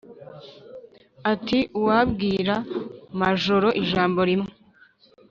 Ati: 1.31 1.59
"Uwabwira 1.79 2.55
Majoro 3.19 3.67
ijambo 3.81 4.19
rimwe 4.29 4.51